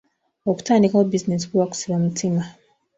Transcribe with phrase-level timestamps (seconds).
[0.49, 2.41] Okutandikawo bizinensi kuba kusiba mutima.